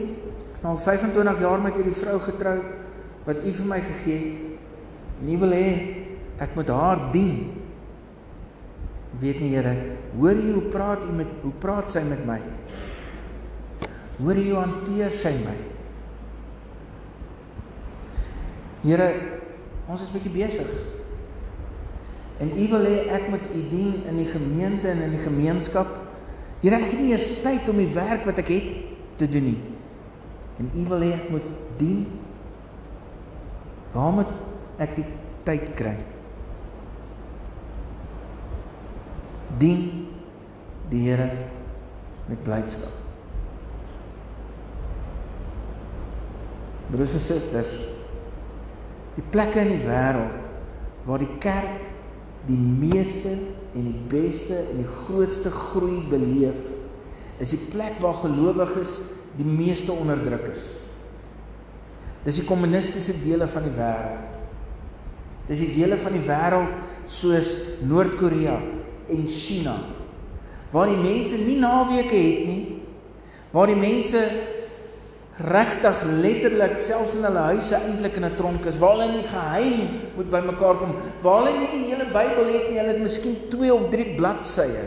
ek 0.47 0.55
is 0.55 0.63
nou 0.63 0.77
al 0.77 0.83
25 0.85 1.43
jaar 1.43 1.65
met 1.65 1.79
hierdie 1.81 1.97
vrou 1.97 2.19
getroud 2.23 3.27
wat 3.27 3.43
u 3.43 3.55
vir 3.59 3.67
my 3.67 3.81
gegee 3.83 4.21
het. 4.21 4.39
Nie 5.23 5.39
wil 5.41 5.55
hê 5.57 5.67
ek 6.43 6.55
moet 6.55 6.71
haar 6.71 7.03
dien. 7.15 7.51
Weet 9.19 9.43
nie, 9.43 9.51
Here, 9.57 9.75
hoor 10.17 10.39
jy 10.39 10.55
hoe 10.55 10.69
praat 10.73 11.05
u 11.09 11.13
met 11.17 11.35
hoe 11.43 11.53
praat 11.61 11.91
sy 11.91 12.05
met 12.07 12.23
my? 12.27 12.39
Hoor 14.23 14.39
jy 14.39 14.49
hoe 14.53 14.63
hanteer 14.63 15.11
sy 15.13 15.35
my? 15.43 15.59
Here, 18.83 19.09
ons 19.91 20.03
is 20.03 20.11
bietjie 20.15 20.33
besig. 20.35 20.71
En 22.43 22.51
U 22.59 22.65
wil 22.73 22.87
hê 22.89 22.97
ek 23.15 23.29
moet 23.31 23.45
U 23.55 23.61
dien 23.71 24.01
in 24.11 24.17
die 24.19 24.27
gemeente 24.27 24.91
en 24.91 25.05
in 25.05 25.15
die 25.15 25.23
gemeenskap. 25.23 25.93
Here, 26.63 26.79
ek 26.79 26.89
het 26.91 26.99
nie 26.99 27.13
eers 27.13 27.29
tyd 27.45 27.69
om 27.71 27.79
die 27.79 27.91
werk 27.95 28.27
wat 28.27 28.41
ek 28.43 28.51
het 28.51 28.73
te 29.21 29.29
doen 29.31 29.47
nie. 29.53 29.61
En 30.59 30.71
U 30.75 30.87
wil 30.91 31.05
hê 31.07 31.13
ek 31.21 31.31
moet 31.31 31.47
dien. 31.79 32.01
Waar 33.95 34.17
moet 34.17 34.33
ek 34.83 34.97
die 34.99 35.07
tyd 35.47 35.71
kry? 35.79 35.95
Dien 39.63 39.87
die 40.91 41.05
Here 41.07 41.29
met 42.27 42.43
blydskap. 42.43 42.99
Broers 46.93 47.15
en 47.17 47.25
susters, 47.25 47.77
die 49.15 49.25
plekke 49.33 49.63
in 49.63 49.73
die 49.73 49.85
wêreld 49.87 50.51
waar 51.07 51.23
die 51.23 51.31
kerk 51.43 51.92
die 52.49 52.59
meeste 52.59 53.37
en 53.75 53.85
die 53.87 54.01
beste 54.11 54.57
en 54.73 54.83
die 54.83 54.93
grootste 55.07 55.51
groei 55.55 56.01
beleef 56.11 56.61
is 57.43 57.55
die 57.55 57.61
plek 57.73 57.99
waar 58.03 58.19
gelowiges 58.23 59.01
die 59.39 59.47
meeste 59.49 59.95
onderdruk 59.95 60.51
is. 60.53 60.67
Dis 62.23 62.39
die 62.39 62.47
kommunistiese 62.47 63.17
dele 63.23 63.49
van 63.51 63.67
die 63.67 63.75
wêreld. 63.75 64.37
Dis 65.49 65.63
die 65.65 65.73
dele 65.75 65.99
van 65.99 66.15
die 66.15 66.23
wêreld 66.23 67.09
soos 67.11 67.57
Noord-Korea 67.83 68.61
en 69.11 69.27
China 69.27 69.81
waar 70.73 70.89
die 70.89 70.97
mense 70.97 71.37
nie 71.37 71.59
naweke 71.61 72.17
het 72.17 72.45
nie. 72.49 72.79
Waar 73.53 73.69
die 73.69 73.77
mense 73.77 74.23
regtig 75.39 76.03
letterlik 76.05 76.81
selfs 76.81 77.15
in 77.15 77.25
hulle 77.25 77.45
huise 77.53 77.75
eintlik 77.75 78.17
in 78.17 78.25
'n 78.25 78.37
tronk 78.37 78.67
is 78.67 78.79
waar 78.79 78.97
hulle 78.97 79.13
in 79.13 79.25
geheim 79.25 79.89
moet 80.17 80.31
bymekaar 80.31 80.77
kom 80.77 80.97
waar 81.23 81.45
hulle 81.45 81.59
nie 81.59 81.71
die 81.73 81.87
hele 81.91 82.05
Bybel 82.05 82.53
het 82.53 82.69
nie 82.69 82.79
hulle 82.79 82.93
het 82.93 83.01
miskien 83.01 83.37
2 83.49 83.75
of 83.75 83.89
3 83.89 84.15
bladsye 84.17 84.85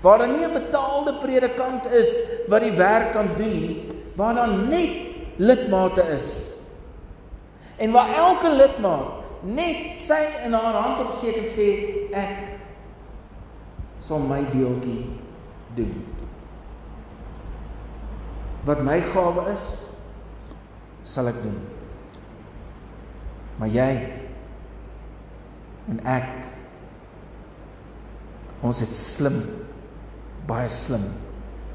Waar 0.00 0.18
daar 0.18 0.28
nie 0.28 0.46
'n 0.46 0.52
betaalde 0.52 1.14
predikant 1.14 1.86
is 1.86 2.22
wat 2.46 2.60
die 2.60 2.72
werk 2.72 3.12
kan 3.12 3.28
doen 3.36 3.50
nie, 3.50 3.82
waar 4.14 4.34
daar 4.34 4.48
net 4.48 4.90
lidmate 5.36 6.02
is. 6.02 6.46
En 7.76 7.90
waar 7.90 8.14
elke 8.14 8.50
lidmaat 8.50 9.06
net 9.42 9.96
sy 9.96 10.26
in 10.44 10.52
haar 10.52 10.74
hand 10.74 11.00
opsteek 11.00 11.36
en 11.36 11.46
sê 11.46 11.66
ek 12.12 12.36
sal 14.00 14.18
my 14.18 14.46
deeltjie 14.50 15.06
doen. 15.74 16.04
Wat 18.68 18.82
my 18.84 18.98
gawe 19.00 19.46
is, 19.54 19.64
sal 21.08 21.30
ek 21.30 21.40
doen. 21.40 21.56
Maar 23.58 23.70
jy 23.72 23.92
en 25.88 26.02
ek 26.04 26.44
ons 28.68 28.82
het 28.84 28.92
slim 28.92 29.40
baie 30.48 30.68
slim 30.68 31.06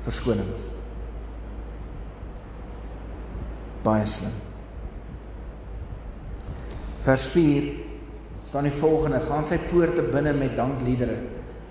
verskonings. 0.04 0.70
Baie 3.84 4.06
slim. 4.08 4.38
Vers 7.04 7.26
4 7.34 7.74
staan 8.46 8.70
die 8.70 8.76
volgende: 8.76 9.24
Gaan 9.26 9.50
sy 9.50 9.58
poorte 9.66 10.06
binne 10.14 10.36
met 10.38 10.54
dankliedere, 10.60 11.18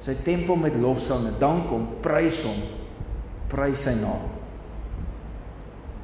sy 0.03 0.19
tempel 0.27 0.59
met 0.61 0.77
lofsange, 0.83 1.37
dank 1.41 1.71
hom, 1.71 1.87
prys 2.05 2.43
hom, 2.49 2.63
prys 3.53 3.87
sy 3.87 3.95
naam. 4.03 4.42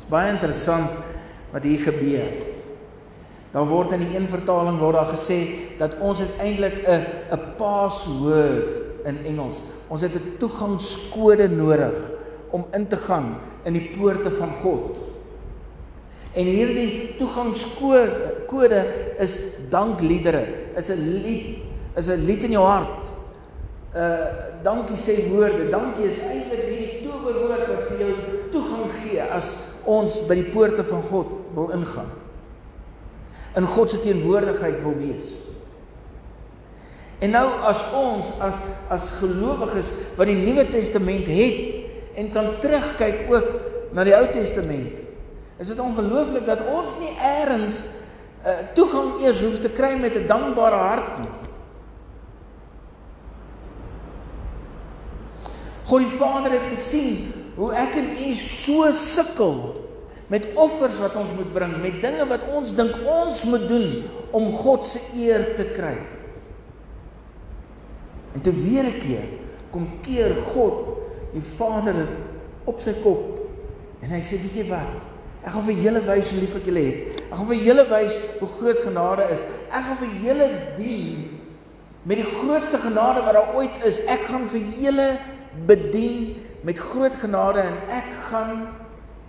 Baie 0.09 0.33
interessant 0.33 0.91
wat 1.53 1.65
hier 1.65 1.81
gebeur. 1.85 2.29
Daar 3.53 3.67
word 3.69 3.95
in 3.97 4.05
die 4.05 4.17
een 4.17 4.29
vertaling 4.29 4.79
word 4.81 4.99
daar 4.99 5.11
gesê 5.13 5.39
dat 5.81 5.97
ons 6.05 6.21
het 6.21 6.37
eintlik 6.41 6.81
'n 6.85 7.05
'n 7.33 7.41
password 7.57 8.71
in 9.05 9.25
Engels. 9.25 9.63
Ons 9.89 10.03
het 10.03 10.17
'n 10.17 10.37
toegangskode 10.39 11.49
nodig 11.49 12.11
om 12.51 12.67
in 12.73 12.87
te 12.87 12.97
gaan 12.97 13.37
in 13.65 13.73
die 13.73 13.91
poorte 13.99 14.31
van 14.31 14.53
God. 14.53 14.97
En 16.33 16.45
hierdie 16.45 17.15
toegangskode 17.17 18.87
is 19.19 19.41
dankliedere. 19.71 20.47
Is 20.77 20.89
'n 20.91 21.23
lied, 21.25 21.65
is 21.97 22.09
'n 22.09 22.25
lied 22.25 22.45
in 22.45 22.51
jou 22.51 22.65
hart. 22.65 23.17
Uh 23.95 24.63
dankie 24.63 24.97
sê 24.97 25.29
woorde. 25.29 25.69
Dankie 25.69 26.05
is 26.05 26.19
eintlik 26.19 26.65
hierdie 26.69 27.01
towerwoord 27.03 27.69
wat 27.69 27.83
vir 27.89 27.99
jou 27.99 28.15
toegang 28.51 28.91
gee 29.03 29.23
as 29.23 29.57
ons 29.89 30.21
by 30.29 30.37
die 30.43 30.51
poorte 30.53 30.85
van 30.85 31.03
God 31.09 31.33
wil 31.57 31.73
ingaan. 31.75 32.11
In 33.57 33.67
God 33.67 33.91
se 33.91 34.01
teenwoordigheid 34.05 34.83
wil 34.85 34.97
wees. 35.01 35.31
En 37.25 37.33
nou 37.35 37.47
as 37.67 37.81
ons 37.97 38.31
as 38.45 38.61
as 38.95 39.09
gelowiges 39.19 39.91
wat 40.19 40.29
die 40.31 40.39
Nuwe 40.39 40.69
Testament 40.71 41.27
het 41.27 41.75
en 42.19 42.31
kan 42.35 42.53
terugkyk 42.63 43.25
ook 43.33 43.49
na 43.97 44.05
die 44.07 44.15
Ou 44.15 44.27
Testament. 44.31 45.03
Is 45.59 45.73
dit 45.73 45.81
ongelooflik 45.83 46.47
dat 46.47 46.63
ons 46.71 46.95
nie 47.01 47.11
eers 47.17 47.87
uh, 48.47 48.61
toegang 48.79 49.19
eers 49.25 49.43
hoef 49.43 49.59
te 49.59 49.73
kry 49.75 49.97
met 49.99 50.15
'n 50.17 50.27
dankbare 50.27 50.77
hart 50.77 51.19
nie. 51.19 51.35
God 55.89 56.05
die 56.05 56.17
Vader 56.21 56.53
het 56.53 56.69
gesien 56.71 57.33
hoe 57.59 57.73
ek 57.75 57.97
en 57.99 58.13
u 58.15 58.35
so 58.39 58.87
sukkel 58.95 59.59
met 60.31 60.47
offers 60.61 61.01
wat 61.03 61.17
ons 61.19 61.33
moet 61.35 61.51
bring, 61.53 61.75
met 61.83 62.01
dinge 62.05 62.27
wat 62.31 62.45
ons 62.53 62.75
dink 62.77 62.95
ons 63.09 63.43
moet 63.49 63.65
doen 63.69 63.91
om 64.37 64.51
God 64.53 64.87
se 64.87 65.03
eer 65.17 65.49
te 65.59 65.67
kry. 65.75 65.97
En 68.37 68.45
te 68.45 68.53
weer 68.53 68.85
'n 68.87 68.99
keer 68.99 69.27
kom 69.73 69.89
keer 70.03 70.35
God 70.53 70.97
die 71.33 71.43
Vader 71.43 71.93
dit 71.93 72.15
op 72.65 72.81
sy 72.81 72.93
kop. 73.03 73.41
En 74.03 74.11
hy 74.11 74.21
sê, 74.21 74.39
"Weet 74.41 74.55
jy 74.55 74.69
wat? 74.69 75.07
Ek 75.45 75.53
gaan 75.53 75.63
vir 75.63 75.75
julle 75.75 76.01
wys 76.01 76.31
hoe 76.33 76.41
lief 76.41 76.55
ek 76.57 76.67
julle 76.67 76.81
het. 76.81 77.23
Ek 77.31 77.37
gaan 77.39 77.47
vir 77.47 77.57
julle 77.57 77.85
wys 77.85 78.19
hoe 78.41 78.49
groot 78.49 78.79
genade 78.79 79.29
is. 79.31 79.45
Ek 79.71 79.85
gaan 79.87 79.99
vir 79.99 80.11
julle 80.25 80.49
dien 80.77 81.39
met 82.05 82.17
die 82.17 82.27
grootste 82.27 82.79
genade 82.79 83.23
wat 83.25 83.35
daar 83.35 83.55
ooit 83.55 83.85
is. 83.85 84.01
Ek 84.01 84.21
gaan 84.29 84.47
vir 84.47 84.61
julle 84.61 85.09
bedien 85.67 86.37
met 86.69 86.81
groot 86.91 87.15
genade 87.17 87.65
en 87.65 87.79
ek 87.97 88.13
gaan 88.29 88.67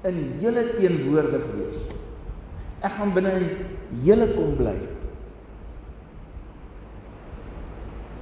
in 0.08 0.20
julle 0.42 0.66
teenwoordig 0.76 1.46
wees. 1.56 1.86
Ek 2.84 2.98
gaan 2.98 3.14
binne 3.16 3.32
in 3.40 3.50
julle 4.04 4.28
kom 4.36 4.58
bly." 4.60 4.76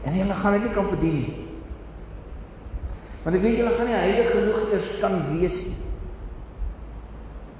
En 0.06 0.14
hulle 0.14 0.38
gaan 0.40 0.56
dit 0.58 0.68
nie 0.68 0.74
kan 0.76 0.88
verdien 0.88 1.20
nie. 1.20 1.34
Want 3.26 3.36
ek 3.36 3.44
weet 3.44 3.58
julle 3.60 3.74
gaan 3.76 3.90
nie 3.90 3.98
heilig 4.00 4.30
genoeg 4.32 4.70
eers 4.72 4.92
kan 5.02 5.18
wees 5.34 5.66
nie. 5.68 5.80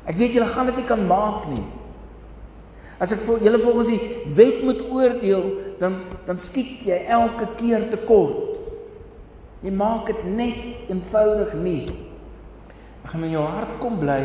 Ek 0.08 0.16
weet 0.16 0.38
julle 0.38 0.48
gaan 0.48 0.70
dit 0.70 0.78
nie 0.80 0.88
kan 0.88 1.02
maak 1.10 1.50
nie. 1.52 1.66
As 3.04 3.12
ek 3.14 3.20
vir 3.26 3.44
julle 3.44 3.60
volgens 3.62 3.92
die 3.92 4.22
wet 4.38 4.64
moet 4.64 4.86
oordeel, 4.88 5.50
dan 5.82 6.00
dan 6.26 6.40
skiet 6.40 6.86
jy 6.88 7.02
elke 7.18 7.50
keer 7.60 7.84
te 7.92 8.00
kort. 8.08 8.47
Jy 9.66 9.74
maak 9.74 10.10
dit 10.12 10.26
net 10.38 10.90
eenvoudig 10.92 11.56
nie. 11.62 11.82
Ek 13.04 13.14
gaan 13.14 13.26
in 13.26 13.34
jou 13.38 13.46
hart 13.48 13.80
kom 13.82 13.98
bly 14.02 14.22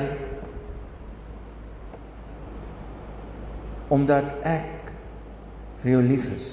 omdat 3.93 4.31
ek 4.49 4.93
vir 5.83 5.91
jou 5.93 6.03
lief 6.05 6.31
is 6.33 6.47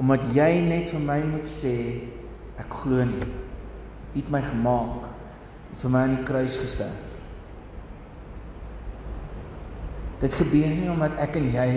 omdat 0.00 0.24
jy 0.34 0.60
net 0.64 0.88
vir 0.90 1.02
my 1.02 1.18
moet 1.26 1.46
sê 1.50 1.74
ek 2.58 2.72
glo 2.82 3.04
nie. 3.06 3.26
U 4.14 4.16
het 4.18 4.30
my 4.30 4.40
gemaak. 4.42 5.04
U 5.06 5.70
het 5.70 5.82
vir 5.82 5.92
my 5.94 6.02
aan 6.06 6.16
die 6.16 6.24
kruis 6.26 6.56
gesterf. 6.58 7.12
Dit 10.22 10.34
gebeur 10.38 10.74
nie 10.74 10.90
omdat 10.90 11.16
ek 11.22 11.38
en 11.38 11.46
jy 11.52 11.68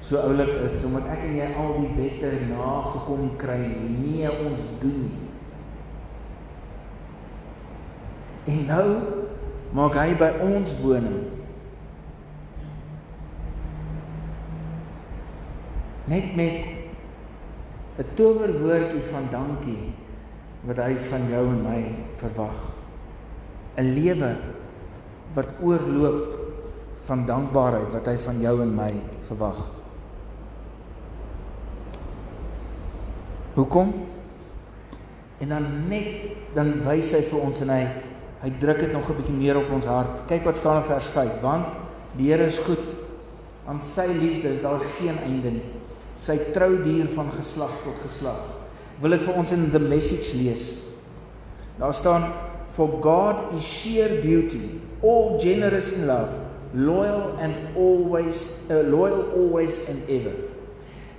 so 0.00 0.20
oulik 0.22 0.52
is, 0.64 0.84
omdat 0.86 1.08
ek 1.16 1.24
en 1.26 1.36
jy 1.38 1.48
al 1.58 1.72
die 1.80 1.90
wette 1.96 2.30
nagekom 2.48 3.32
kry 3.40 3.58
nie. 3.66 3.88
Nee, 3.98 4.30
ons 4.46 4.66
doen 4.82 5.00
nie. 5.06 5.24
En 8.48 8.62
nou 8.68 8.86
maak 9.76 9.98
hy 10.00 10.14
by 10.16 10.30
ons 10.44 10.72
woning. 10.80 11.18
Net 16.08 16.32
met 16.36 16.64
'n 17.98 18.06
towerwoordjie 18.14 19.02
van 19.10 19.26
dankie 19.30 19.92
wat 20.64 20.76
hy 20.76 20.94
van 20.96 21.28
jou 21.28 21.44
en 21.48 21.62
my 21.62 21.82
verwag. 22.14 22.58
'n 23.76 23.94
Lewe 23.94 24.36
wat 25.34 25.54
oorloop 25.60 26.38
van 27.06 27.26
dankbaarheid 27.26 27.92
wat 27.92 28.06
hy 28.06 28.16
van 28.16 28.40
jou 28.40 28.62
en 28.62 28.74
my 28.74 28.92
verwag. 29.20 29.77
Hoekom? 33.58 33.90
En 35.42 35.52
dan 35.52 35.66
net 35.90 36.54
dan 36.54 36.78
wys 36.86 37.10
hy 37.14 37.20
vir 37.26 37.42
ons 37.42 37.66
en 37.66 37.74
hy 37.74 37.82
hy 38.38 38.52
druk 38.62 38.78
dit 38.86 38.92
nog 38.94 39.10
'n 39.10 39.18
bietjie 39.18 39.34
meer 39.34 39.58
op 39.58 39.70
ons 39.74 39.86
hart. 39.86 40.22
Kyk 40.30 40.44
wat 40.46 40.56
staan 40.56 40.78
in 40.78 40.86
vers 40.86 41.10
5, 41.10 41.40
want 41.42 41.74
die 42.16 42.30
Here 42.30 42.46
is 42.46 42.58
goed. 42.58 42.94
Aan 43.66 43.80
sy 43.80 44.06
liefde 44.06 44.48
is 44.48 44.62
daar 44.62 44.80
geen 44.80 45.18
einde 45.18 45.50
nie 45.50 45.66
sy 46.18 46.36
trou 46.54 46.74
duur 46.82 47.06
van 47.14 47.30
geslag 47.32 47.72
tot 47.84 47.98
geslag. 48.02 48.42
Wil 48.98 49.14
dit 49.14 49.24
vir 49.28 49.38
ons 49.38 49.54
in 49.54 49.68
the 49.70 49.80
message 49.82 50.34
lees. 50.36 50.66
Daar 51.78 51.94
staan 51.94 52.32
for 52.74 52.98
God 53.02 53.54
is 53.56 53.64
sheer 53.64 54.18
beauty, 54.22 54.80
all 55.00 55.38
generous 55.40 55.92
in 55.94 56.08
love, 56.10 56.42
loyal 56.74 57.38
and 57.40 57.54
always 57.78 58.48
uh, 58.68 58.82
loyal 58.82 59.22
always 59.38 59.78
and 59.88 60.10
ever. 60.10 60.34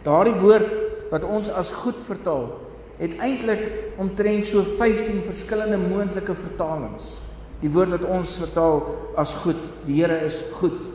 Daardie 0.03 0.35
woord 0.43 0.67
wat 1.09 1.25
ons 1.25 1.49
as 1.49 1.71
goed 1.83 2.01
vertaal, 2.03 2.51
het 2.99 3.15
eintlik 3.23 3.69
omtrent 3.99 4.47
so 4.47 4.63
15 4.63 5.21
verskillende 5.23 5.79
moontlike 5.81 6.35
vertalings. 6.35 7.19
Die 7.63 7.71
woord 7.71 7.95
wat 7.95 8.07
ons 8.07 8.37
vertaal 8.39 8.83
as 9.19 9.35
goed, 9.43 9.71
die 9.87 9.99
Here 10.01 10.19
is 10.23 10.41
goed. 10.59 10.91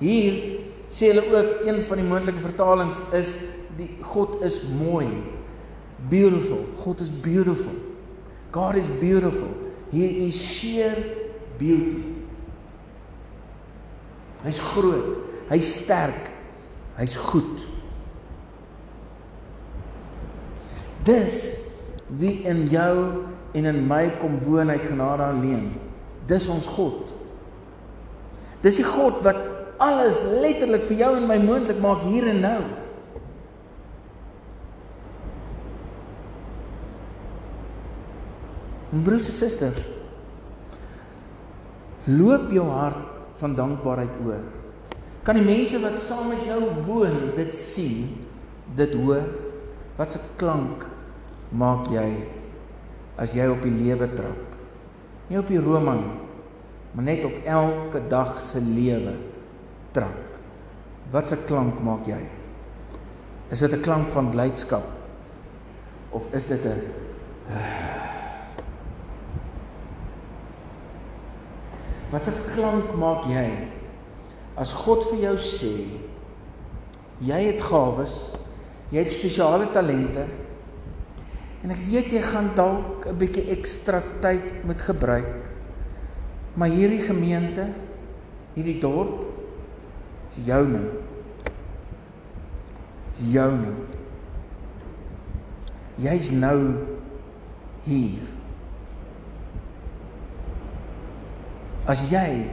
Hier 0.00 0.40
sê 0.92 1.10
hulle 1.12 1.24
ook 1.32 1.66
een 1.66 1.82
van 1.84 2.00
die 2.00 2.08
moontlike 2.08 2.42
vertalings 2.42 3.02
is 3.16 3.36
die 3.76 3.90
God 4.04 4.40
is 4.44 4.60
mooi. 4.64 5.08
Beautiful. 6.08 6.64
God 6.80 7.00
is 7.00 7.12
beautiful. 7.12 7.74
God 8.52 8.76
is 8.80 8.88
beautiful. 9.00 9.50
He 9.90 10.26
is 10.26 10.36
sheer 10.36 10.96
beauty. 11.58 12.16
Hy's 14.44 14.60
groot, 14.62 15.16
hy's 15.50 15.70
sterk, 15.80 16.28
hy's 16.98 17.16
goed. 17.18 17.64
Dis 21.06 21.54
wie 22.18 22.40
in 22.48 22.66
jou 22.70 23.26
en 23.56 23.68
in 23.70 23.84
my 23.86 24.08
kom 24.20 24.38
woon 24.42 24.70
uit 24.70 24.84
genade 24.84 25.22
alleen. 25.22 25.68
Dis 26.26 26.48
ons 26.50 26.66
God. 26.66 27.12
Dis 28.64 28.80
die 28.80 28.86
God 28.86 29.22
wat 29.26 29.38
alles 29.82 30.22
letterlik 30.42 30.84
vir 30.88 31.04
jou 31.04 31.12
en 31.18 31.28
my 31.28 31.36
moontlik 31.42 31.78
maak 31.82 32.02
hier 32.08 32.26
en 32.30 32.40
nou. 32.42 32.58
En 38.96 39.04
broers 39.04 39.28
en 39.28 39.36
susters, 39.36 39.88
loop 42.06 42.50
jou 42.54 42.64
hart 42.70 43.24
van 43.36 43.56
dankbaarheid 43.58 44.20
oor. 44.24 44.44
Kan 45.26 45.38
die 45.38 45.44
mense 45.44 45.78
wat 45.82 45.98
saam 46.00 46.30
met 46.32 46.46
jou 46.46 46.60
woon 46.86 47.32
dit 47.36 47.54
sien, 47.54 48.06
dit 48.78 48.94
hoor? 48.94 49.26
Wat 49.98 50.14
'n 50.16 50.22
klank 50.36 50.86
maak 51.52 51.86
jy 51.90 52.26
as 53.18 53.34
jy 53.34 53.48
op 53.48 53.62
die 53.62 53.74
lewe 53.74 54.14
trap? 54.14 54.56
Nie 55.28 55.38
op 55.38 55.46
die 55.50 55.62
Roma 55.62 55.94
nie, 55.98 56.14
maar 56.94 57.04
net 57.04 57.24
op 57.24 57.32
elke 57.44 58.00
dag 58.08 58.40
se 58.40 58.60
lewe 58.60 59.16
trap. 59.92 60.38
Wat 61.10 61.32
'n 61.32 61.44
klank 61.46 61.82
maak 61.82 62.06
jy? 62.06 62.28
Is 63.50 63.60
dit 63.60 63.74
'n 63.74 63.80
klank 63.80 64.08
van 64.08 64.30
blydskap 64.30 64.84
of 66.10 66.32
is 66.32 66.46
dit 66.46 66.64
'n 66.64 66.80
Wat 72.10 72.28
'n 72.28 72.44
klank 72.54 72.94
maak 72.94 73.24
jy 73.24 73.68
as 74.56 74.72
God 74.72 75.04
vir 75.10 75.18
jou 75.18 75.36
sê 75.36 75.86
jy 77.20 77.46
het 77.46 77.62
gawes, 77.62 78.24
jy 78.90 78.98
het 78.98 79.12
spesiale 79.12 79.66
talente 79.72 80.26
en 81.66 81.72
ek 81.74 81.80
weet 81.82 82.12
jy 82.14 82.20
gaan 82.22 82.52
dalk 82.54 83.08
'n 83.10 83.18
bietjie 83.18 83.50
ekstra 83.50 83.98
tyd 84.22 84.62
moet 84.62 84.82
gebruik. 84.86 85.50
Maar 86.54 86.70
hierdie 86.70 87.02
gemeente, 87.02 87.66
hierdie 88.54 88.78
dorp 88.78 89.26
is 90.30 90.46
joune. 90.46 90.80
Joune. 93.18 93.74
Jy's 95.98 96.30
nou 96.30 96.86
hier. 97.82 98.22
As 101.86 102.06
jy 102.12 102.46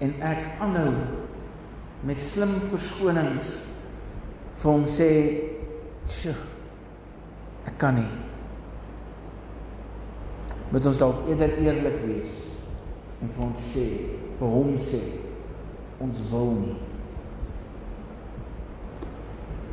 en 0.00 0.16
ek 0.22 0.48
aanhou 0.64 0.96
met 2.02 2.20
slim 2.20 2.56
verskonings 2.72 3.66
vir 4.54 4.70
hom 4.72 4.84
sê, 4.84 5.12
"Sjoe, 6.08 6.34
ek 7.66 7.78
kan 7.78 7.94
nie." 7.94 8.10
Moet 10.72 10.86
ons 10.86 10.98
dalk 10.98 11.28
eerder 11.28 11.58
eerlik 11.62 12.00
wees 12.06 12.32
en 13.22 13.28
vir 13.30 13.44
ons 13.44 13.60
sê, 13.74 13.84
vir 14.38 14.48
hom 14.48 14.74
sê, 14.80 15.00
ons 16.02 16.22
wil 16.30 16.50
nie. 16.58 16.76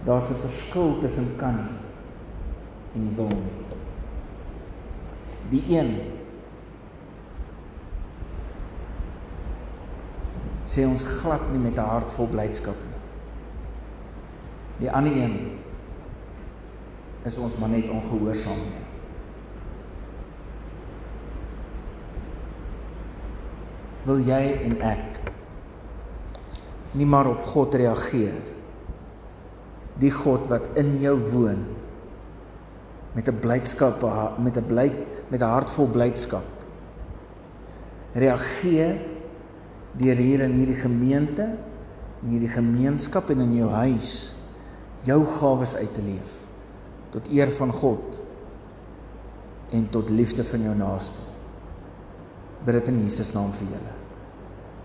Daar's 0.05 0.29
'n 0.31 0.35
verskil 0.35 0.99
tussen 0.99 1.35
kan 1.37 1.55
nie 1.55 1.79
en 2.95 3.15
wil 3.15 3.27
nie. 3.27 3.61
Die 5.49 5.77
een 5.77 5.99
sê 10.65 10.85
ons 10.87 11.03
glad 11.03 11.51
nie 11.51 11.59
met 11.59 11.77
'n 11.77 11.85
hart 11.85 12.11
vol 12.11 12.27
blydskap 12.27 12.75
nie. 12.75 13.01
Die 14.79 14.91
ander 14.91 15.17
een 15.17 15.60
is 17.25 17.37
ons 17.37 17.57
maar 17.61 17.69
net 17.69 17.89
ongehoorsaam 17.89 18.61
nie. 18.65 18.85
Wil 24.07 24.23
jy 24.25 24.41
en 24.65 24.79
ek 24.81 25.19
nie 26.97 27.05
maar 27.05 27.29
op 27.29 27.43
God 27.51 27.77
reageer? 27.77 28.39
Die 30.01 30.11
God 30.11 30.47
wat 30.49 30.71
in 30.81 30.95
jou 31.03 31.13
woon 31.31 31.67
met 33.13 33.27
'n 33.29 33.39
blydskap 33.39 34.01
met 34.39 34.57
'n 34.57 34.65
bly 34.65 34.89
met 35.29 35.41
'n 35.41 35.53
hart 35.53 35.69
vol 35.69 35.87
blydskap 35.87 36.61
reageer 38.13 38.99
deur 39.99 40.15
hier 40.15 40.41
in 40.41 40.51
hierdie 40.51 40.79
gemeente, 40.79 41.47
in 42.23 42.35
hierdie 42.35 42.51
gemeenskap 42.51 43.29
en 43.29 43.39
in 43.39 43.55
jou 43.55 43.69
huis 43.69 44.35
jou 45.03 45.25
gawes 45.25 45.75
uit 45.75 45.93
te 45.93 46.01
leef 46.01 46.50
tot 47.11 47.27
eer 47.31 47.51
van 47.51 47.73
God 47.73 48.21
en 49.71 49.89
tot 49.89 50.09
liefde 50.09 50.43
van 50.43 50.63
jou 50.67 50.75
naaste. 50.75 51.19
Bid 52.65 52.79
dit 52.79 52.87
in 52.93 53.03
Jesus 53.03 53.33
naam 53.33 53.53
vir 53.57 53.71
julle. 53.73 53.93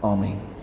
Amen. 0.07 0.56